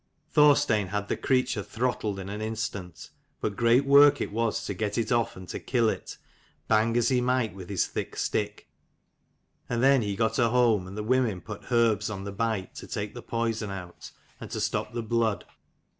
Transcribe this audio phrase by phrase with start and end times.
[0.31, 4.97] Thorstein had the creature throttled in an instant, but great work it was to get
[4.97, 6.17] it off, and to kill it,
[6.67, 8.67] bang as he might with his thick stick.
[9.69, 12.87] And then he got her home, and the women put herbs on the bite to
[12.87, 14.09] take the poison out,
[14.39, 15.45] and to stop the blood.